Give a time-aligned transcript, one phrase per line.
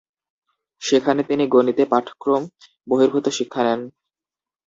[0.81, 2.43] সেখানে তিনি গণিতে পাঠক্রম
[2.87, 3.81] বহির্ভূত শিক্ষা নেন।